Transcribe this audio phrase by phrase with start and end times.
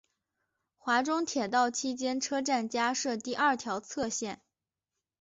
[0.79, 4.41] 华中铁道期间车站加设第二条侧线。